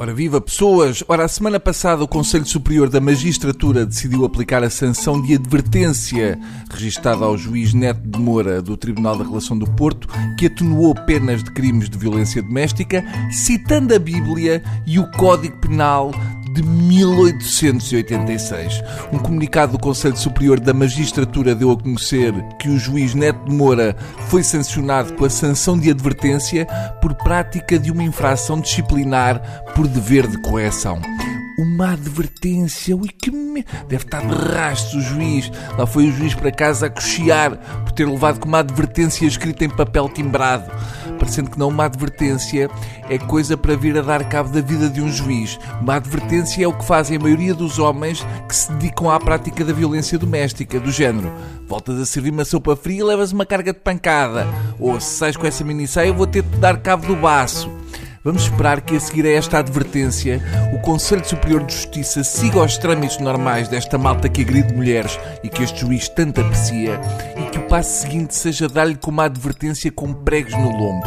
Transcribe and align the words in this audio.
Ora 0.00 0.14
viva 0.14 0.40
pessoas! 0.40 1.02
Ora, 1.08 1.24
a 1.24 1.28
semana 1.28 1.58
passada 1.58 2.04
o 2.04 2.08
Conselho 2.08 2.46
Superior 2.46 2.88
da 2.88 3.00
Magistratura 3.00 3.84
decidiu 3.84 4.24
aplicar 4.24 4.62
a 4.62 4.70
sanção 4.70 5.20
de 5.20 5.34
advertência 5.34 6.38
registada 6.70 7.24
ao 7.24 7.36
juiz 7.36 7.74
Neto 7.74 8.08
de 8.08 8.16
Moura 8.16 8.62
do 8.62 8.76
Tribunal 8.76 9.18
da 9.18 9.24
Relação 9.24 9.58
do 9.58 9.66
Porto, 9.66 10.08
que 10.38 10.46
atenuou 10.46 10.94
penas 10.94 11.42
de 11.42 11.50
crimes 11.50 11.90
de 11.90 11.98
violência 11.98 12.40
doméstica, 12.40 13.04
citando 13.32 13.92
a 13.92 13.98
Bíblia 13.98 14.62
e 14.86 15.00
o 15.00 15.10
Código 15.10 15.56
Penal 15.56 16.12
de 16.58 16.64
1886. 16.64 18.82
Um 19.12 19.18
comunicado 19.18 19.72
do 19.72 19.78
Conselho 19.78 20.16
Superior 20.16 20.58
da 20.58 20.72
Magistratura 20.74 21.54
deu 21.54 21.70
a 21.70 21.76
conhecer 21.76 22.34
que 22.58 22.68
o 22.68 22.78
juiz 22.78 23.14
Neto 23.14 23.44
de 23.44 23.54
Moura 23.54 23.94
foi 24.28 24.42
sancionado 24.42 25.14
com 25.14 25.24
a 25.24 25.30
sanção 25.30 25.78
de 25.78 25.90
advertência 25.90 26.66
por 27.00 27.14
prática 27.14 27.78
de 27.78 27.92
uma 27.92 28.02
infração 28.02 28.60
disciplinar 28.60 29.40
por 29.74 29.86
dever 29.86 30.26
de 30.26 30.38
correção 30.38 31.00
uma 31.58 31.92
advertência. 31.92 32.96
Ui, 32.96 33.08
que 33.08 33.30
me... 33.30 33.64
Deve 33.88 34.04
estar 34.04 34.20
de 34.20 34.34
rastro 34.34 34.98
o 34.98 35.02
juiz. 35.02 35.50
Lá 35.76 35.86
foi 35.86 36.06
o 36.06 36.12
juiz 36.12 36.34
para 36.34 36.52
casa 36.52 36.86
a 36.86 36.90
cochear 36.90 37.56
por 37.84 37.92
ter 37.92 38.06
levado 38.06 38.38
com 38.38 38.48
uma 38.48 38.60
advertência 38.60 39.26
escrita 39.26 39.64
em 39.64 39.68
papel 39.68 40.08
timbrado. 40.08 40.70
Parecendo 41.18 41.50
que 41.50 41.58
não, 41.58 41.68
uma 41.68 41.86
advertência 41.86 42.70
é 43.10 43.18
coisa 43.18 43.56
para 43.56 43.74
vir 43.74 43.98
a 43.98 44.02
dar 44.02 44.28
cabo 44.28 44.50
da 44.50 44.60
vida 44.60 44.88
de 44.88 45.02
um 45.02 45.10
juiz. 45.10 45.58
Uma 45.80 45.96
advertência 45.96 46.64
é 46.64 46.68
o 46.68 46.72
que 46.72 46.84
fazem 46.84 47.16
a 47.16 47.20
maioria 47.20 47.54
dos 47.54 47.80
homens 47.80 48.24
que 48.48 48.54
se 48.54 48.70
dedicam 48.72 49.10
à 49.10 49.18
prática 49.18 49.64
da 49.64 49.72
violência 49.72 50.16
doméstica, 50.16 50.78
do 50.78 50.92
género. 50.92 51.32
Voltas 51.66 51.98
a 51.98 52.06
servir 52.06 52.30
uma 52.30 52.44
sopa 52.44 52.76
fria 52.76 53.00
e 53.00 53.02
levas 53.02 53.32
uma 53.32 53.44
carga 53.44 53.72
de 53.72 53.80
pancada. 53.80 54.46
Ou 54.78 55.00
se 55.00 55.16
sais 55.16 55.36
com 55.36 55.46
essa 55.46 55.64
minissaia, 55.64 56.08
eu 56.08 56.14
vou 56.14 56.26
ter 56.26 56.42
de 56.42 56.56
dar 56.58 56.78
cabo 56.78 57.06
do 57.06 57.16
baço. 57.16 57.77
Vamos 58.24 58.42
esperar 58.42 58.80
que 58.80 58.96
a 58.96 59.00
seguir 59.00 59.24
a 59.26 59.30
esta 59.30 59.58
advertência 59.58 60.42
o 60.72 60.78
Conselho 60.80 61.24
Superior 61.24 61.64
de 61.64 61.72
Justiça 61.72 62.24
siga 62.24 62.60
os 62.60 62.76
trâmites 62.76 63.18
normais 63.18 63.68
desta 63.68 63.96
malta 63.96 64.28
que 64.28 64.42
agride 64.42 64.74
mulheres 64.74 65.18
e 65.42 65.48
que 65.48 65.62
este 65.62 65.80
juiz 65.80 66.08
tanto 66.08 66.40
aprecia 66.40 67.00
e 67.36 67.50
que 67.50 67.58
o 67.58 67.68
passo 67.68 68.02
seguinte 68.02 68.34
seja 68.34 68.68
dar-lhe 68.68 68.96
com 68.96 69.10
uma 69.10 69.24
advertência 69.24 69.90
com 69.92 70.12
pregos 70.12 70.52
no 70.52 70.70
lombo. 70.70 71.06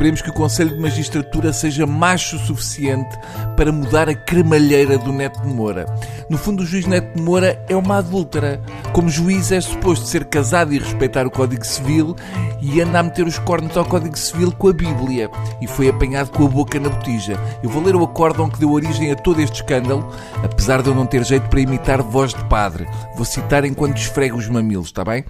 Esperemos 0.00 0.22
que 0.22 0.30
o 0.30 0.32
Conselho 0.32 0.70
de 0.70 0.80
Magistratura 0.80 1.52
seja 1.52 1.86
macho 1.86 2.36
o 2.36 2.38
suficiente 2.38 3.18
para 3.54 3.70
mudar 3.70 4.08
a 4.08 4.14
cremalheira 4.14 4.96
do 4.96 5.12
Neto 5.12 5.42
de 5.42 5.48
Moura. 5.48 5.84
No 6.30 6.38
fundo, 6.38 6.62
o 6.62 6.66
juiz 6.66 6.86
Neto 6.86 7.14
de 7.14 7.22
Moura 7.22 7.62
é 7.68 7.76
uma 7.76 7.98
adúltera. 7.98 8.62
Como 8.94 9.10
juiz 9.10 9.52
é 9.52 9.60
suposto 9.60 10.06
ser 10.06 10.24
casado 10.24 10.72
e 10.72 10.78
respeitar 10.78 11.26
o 11.26 11.30
Código 11.30 11.66
Civil 11.66 12.16
e 12.62 12.80
anda 12.80 12.98
a 12.98 13.02
meter 13.02 13.26
os 13.26 13.38
cornos 13.40 13.76
ao 13.76 13.84
Código 13.84 14.16
Civil 14.16 14.50
com 14.52 14.68
a 14.68 14.72
Bíblia 14.72 15.30
e 15.60 15.66
foi 15.66 15.90
apanhado 15.90 16.30
com 16.30 16.46
a 16.46 16.48
boca 16.48 16.80
na 16.80 16.88
botija. 16.88 17.38
Eu 17.62 17.68
vou 17.68 17.82
ler 17.82 17.94
o 17.94 18.02
acórdão 18.02 18.48
que 18.48 18.58
deu 18.58 18.72
origem 18.72 19.12
a 19.12 19.16
todo 19.16 19.42
este 19.42 19.56
escândalo, 19.56 20.10
apesar 20.42 20.80
de 20.80 20.88
eu 20.88 20.94
não 20.94 21.04
ter 21.04 21.22
jeito 21.24 21.46
para 21.50 21.60
imitar 21.60 22.00
voz 22.00 22.32
de 22.32 22.42
padre. 22.46 22.88
Vou 23.16 23.26
citar 23.26 23.66
enquanto 23.66 23.98
esfrego 23.98 24.38
os 24.38 24.48
mamilos, 24.48 24.86
está 24.86 25.04
bem? 25.04 25.26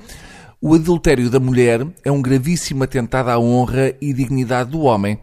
O 0.63 0.75
adultério 0.75 1.31
da 1.31 1.41
mulher 1.41 1.87
é 2.05 2.13
um 2.13 2.21
gravíssimo 2.21 2.85
atentado 2.85 3.31
à 3.31 3.39
honra 3.39 3.95
e 3.99 4.13
dignidade 4.13 4.73
do 4.73 4.81
homem. 4.81 5.19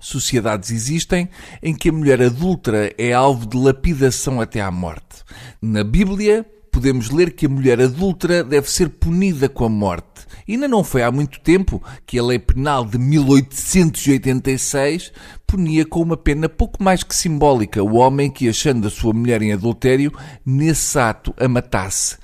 Sociedades 0.00 0.70
existem 0.70 1.28
em 1.60 1.74
que 1.74 1.88
a 1.88 1.92
mulher 1.92 2.22
adúltera 2.22 2.92
é 2.96 3.12
alvo 3.12 3.44
de 3.44 3.56
lapidação 3.56 4.40
até 4.40 4.60
à 4.60 4.70
morte. 4.70 5.24
Na 5.60 5.82
Bíblia, 5.82 6.46
podemos 6.70 7.10
ler 7.10 7.32
que 7.32 7.46
a 7.46 7.48
mulher 7.48 7.80
adúltera 7.80 8.44
deve 8.44 8.70
ser 8.70 8.88
punida 8.88 9.48
com 9.48 9.64
a 9.64 9.68
morte. 9.68 10.28
Ainda 10.48 10.68
não 10.68 10.84
foi 10.84 11.02
há 11.02 11.10
muito 11.10 11.40
tempo 11.40 11.82
que 12.06 12.16
a 12.16 12.22
lei 12.22 12.38
penal 12.38 12.84
de 12.84 12.98
1886 12.98 15.12
punia 15.44 15.84
com 15.84 16.00
uma 16.00 16.16
pena 16.16 16.48
pouco 16.48 16.80
mais 16.80 17.02
que 17.02 17.16
simbólica 17.16 17.82
o 17.82 17.96
homem 17.96 18.30
que, 18.30 18.48
achando 18.48 18.86
a 18.86 18.90
sua 18.90 19.12
mulher 19.12 19.42
em 19.42 19.52
adultério, 19.52 20.12
nesse 20.46 20.96
ato 21.00 21.34
a 21.36 21.48
matasse. 21.48 22.16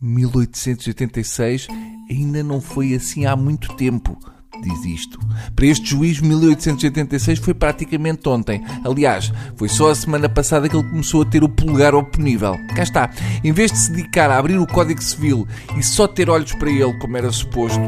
1886 0.00 1.68
ainda 2.10 2.42
não 2.42 2.60
foi 2.60 2.94
assim 2.94 3.26
há 3.26 3.34
muito 3.36 3.74
tempo 3.74 4.18
diz 4.62 4.84
isto. 4.84 5.18
Para 5.54 5.66
este 5.66 5.90
juiz, 5.90 6.20
1886 6.20 7.38
foi 7.38 7.54
praticamente 7.54 8.28
ontem. 8.28 8.62
Aliás, 8.84 9.32
foi 9.56 9.68
só 9.68 9.90
a 9.90 9.94
semana 9.94 10.28
passada 10.28 10.68
que 10.68 10.76
ele 10.76 10.88
começou 10.88 11.22
a 11.22 11.24
ter 11.24 11.42
o 11.42 11.48
polegar 11.48 11.94
oponível. 11.94 12.56
Cá 12.74 12.82
está. 12.82 13.10
Em 13.42 13.52
vez 13.52 13.72
de 13.72 13.78
se 13.78 13.92
dedicar 13.92 14.30
a 14.30 14.38
abrir 14.38 14.58
o 14.58 14.66
Código 14.66 15.02
Civil 15.02 15.46
e 15.76 15.82
só 15.82 16.06
ter 16.06 16.28
olhos 16.30 16.52
para 16.52 16.70
ele, 16.70 16.92
como 16.98 17.16
era 17.16 17.30
suposto, 17.30 17.80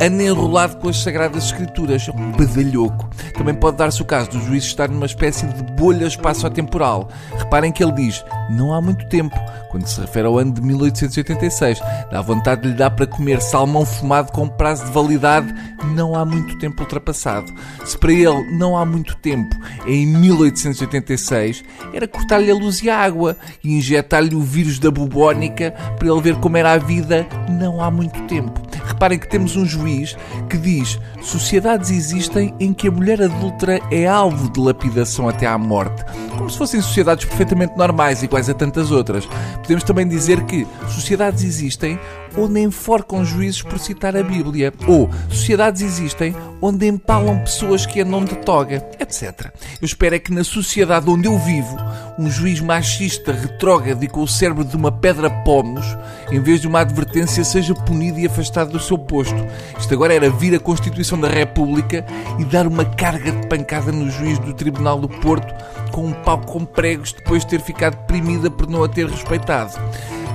anda 0.00 0.22
enrolado 0.22 0.76
com 0.76 0.88
as 0.88 1.02
Sagradas 1.02 1.44
Escrituras. 1.44 2.08
Um 2.08 2.32
badalhoco. 2.32 3.08
Também 3.36 3.54
pode 3.54 3.76
dar-se 3.76 4.02
o 4.02 4.04
caso 4.04 4.30
do 4.30 4.40
juiz 4.40 4.64
estar 4.64 4.88
numa 4.88 5.06
espécie 5.06 5.46
de 5.46 5.62
bolha 5.74 6.06
espaço-temporal. 6.06 7.08
Reparem 7.38 7.72
que 7.72 7.82
ele 7.82 7.92
diz, 7.92 8.24
não 8.50 8.72
há 8.72 8.80
muito 8.80 9.06
tempo, 9.08 9.36
quando 9.70 9.86
se 9.86 10.00
refere 10.00 10.26
ao 10.26 10.38
ano 10.38 10.52
de 10.52 10.60
1886. 10.62 11.80
Dá 12.10 12.20
vontade 12.22 12.62
de 12.62 12.68
lhe 12.68 12.74
dar 12.74 12.90
para 12.90 13.06
comer 13.06 13.40
salmão 13.40 13.84
fumado 13.84 14.32
com 14.32 14.48
prazo 14.48 14.84
de 14.84 14.92
validade 14.92 15.54
não 15.94 16.13
há 16.16 16.24
muito 16.24 16.56
tempo 16.58 16.82
ultrapassado. 16.82 17.52
Se 17.84 17.96
para 17.98 18.12
ele 18.12 18.42
não 18.52 18.76
há 18.76 18.84
muito 18.84 19.16
tempo, 19.16 19.54
em 19.86 20.06
1886, 20.06 21.64
era 21.92 22.08
cortar-lhe 22.08 22.50
a 22.50 22.54
luz 22.54 22.82
e 22.82 22.90
a 22.90 22.98
água 22.98 23.36
e 23.62 23.76
injetar-lhe 23.76 24.34
o 24.34 24.40
vírus 24.40 24.78
da 24.78 24.90
bubónica 24.90 25.72
para 25.98 26.08
ele 26.08 26.20
ver 26.20 26.36
como 26.36 26.56
era 26.56 26.72
a 26.72 26.78
vida 26.78 27.26
não 27.48 27.80
há 27.80 27.90
muito 27.90 28.20
tempo. 28.22 28.63
Reparem 28.86 29.18
que 29.18 29.28
temos 29.28 29.56
um 29.56 29.64
juiz 29.64 30.16
que 30.48 30.56
diz: 30.56 30.98
sociedades 31.22 31.90
existem 31.90 32.54
em 32.60 32.72
que 32.72 32.88
a 32.88 32.90
mulher 32.90 33.22
adúltera 33.22 33.80
é 33.90 34.06
alvo 34.06 34.50
de 34.50 34.60
lapidação 34.60 35.28
até 35.28 35.46
à 35.46 35.56
morte, 35.56 36.04
como 36.36 36.50
se 36.50 36.58
fossem 36.58 36.80
sociedades 36.80 37.24
perfeitamente 37.24 37.76
normais, 37.76 38.22
iguais 38.22 38.48
a 38.48 38.54
tantas 38.54 38.90
outras. 38.90 39.26
Podemos 39.56 39.84
também 39.84 40.06
dizer 40.06 40.44
que 40.44 40.66
sociedades 40.88 41.42
existem 41.44 41.98
onde 42.36 42.60
enforcam 42.60 43.24
juízes 43.24 43.62
por 43.62 43.78
citar 43.78 44.16
a 44.16 44.22
Bíblia, 44.22 44.72
ou 44.86 45.08
sociedades 45.28 45.82
existem 45.82 46.34
onde 46.60 46.86
empalam 46.86 47.38
pessoas 47.40 47.86
que 47.86 48.00
andam 48.00 48.24
de 48.24 48.36
toga, 48.36 48.84
etc. 48.98 49.52
Eu 49.80 49.86
espero 49.86 50.14
é 50.14 50.18
que 50.18 50.32
na 50.32 50.44
sociedade 50.44 51.08
onde 51.08 51.26
eu 51.26 51.38
vivo, 51.38 51.76
um 52.18 52.30
juiz 52.30 52.60
machista, 52.60 53.32
retrógrado 53.32 54.02
e 54.02 54.08
com 54.08 54.22
o 54.22 54.28
cérebro 54.28 54.64
de 54.64 54.76
uma 54.76 54.90
pedra 54.90 55.30
pomos, 55.30 55.84
em 56.30 56.40
vez 56.40 56.60
de 56.60 56.66
uma 56.66 56.80
advertência, 56.80 57.44
seja 57.44 57.74
punido 57.74 58.18
e 58.18 58.26
afastado 58.26 58.72
do 58.74 58.80
seu 58.80 58.98
posto. 58.98 59.36
Isto 59.78 59.94
agora 59.94 60.12
era 60.12 60.28
vir 60.28 60.54
a 60.54 60.60
Constituição 60.60 61.18
da 61.18 61.28
República 61.28 62.04
e 62.38 62.44
dar 62.44 62.66
uma 62.66 62.84
carga 62.84 63.32
de 63.32 63.46
pancada 63.46 63.90
no 63.90 64.10
juiz 64.10 64.38
do 64.38 64.52
Tribunal 64.52 64.98
do 64.98 65.08
Porto 65.08 65.54
com 65.90 66.06
um 66.06 66.12
pau 66.12 66.38
com 66.38 66.64
pregos 66.64 67.12
depois 67.12 67.44
de 67.44 67.50
ter 67.50 67.60
ficado 67.60 67.96
deprimida 67.96 68.50
por 68.50 68.68
não 68.68 68.82
a 68.82 68.88
ter 68.88 69.08
respeitado. 69.08 69.72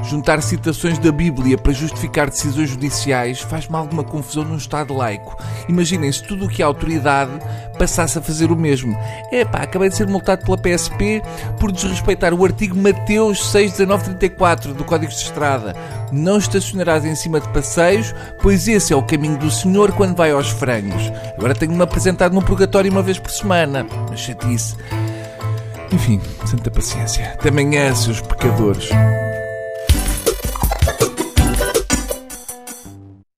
Juntar 0.09 0.41
citações 0.41 0.97
da 0.97 1.11
Bíblia 1.11 1.55
para 1.55 1.71
justificar 1.71 2.31
decisões 2.31 2.71
judiciais 2.71 3.41
faz-me 3.41 3.75
alguma 3.75 4.03
confusão 4.03 4.43
num 4.43 4.57
Estado 4.57 4.91
laico. 4.91 5.37
Imaginem 5.67 6.11
se 6.11 6.23
tudo 6.23 6.45
o 6.45 6.49
que 6.49 6.63
é 6.63 6.65
autoridade 6.65 7.31
passasse 7.77 8.17
a 8.17 8.21
fazer 8.21 8.51
o 8.51 8.55
mesmo. 8.55 8.97
Epá, 9.31 9.59
acabei 9.59 9.87
de 9.87 9.95
ser 9.95 10.07
multado 10.07 10.43
pela 10.43 10.57
PSP 10.57 11.21
por 11.59 11.71
desrespeitar 11.71 12.33
o 12.33 12.43
artigo 12.43 12.75
Mateus 12.75 13.53
6.1934 13.53 14.73
do 14.73 14.83
Código 14.83 15.11
de 15.11 15.19
Estrada. 15.19 15.75
Não 16.11 16.39
estacionarás 16.39 17.05
em 17.05 17.13
cima 17.13 17.39
de 17.39 17.47
passeios, 17.49 18.11
pois 18.41 18.67
esse 18.67 18.91
é 18.91 18.95
o 18.95 19.03
caminho 19.03 19.37
do 19.37 19.51
Senhor 19.51 19.91
quando 19.91 20.15
vai 20.15 20.31
aos 20.31 20.49
frangos. 20.49 21.03
Agora 21.37 21.53
tenho-me 21.53 21.83
apresentado 21.83 22.33
no 22.33 22.41
purgatório 22.41 22.91
uma 22.91 23.03
vez 23.03 23.19
por 23.19 23.29
semana. 23.29 23.85
Mas 24.09 24.21
chatice. 24.21 24.75
Enfim, 25.91 26.19
santa 26.47 26.71
paciência. 26.71 27.33
Até 27.33 27.49
amanhã, 27.49 27.93
seus 27.93 28.21
pecadores. 28.21 28.89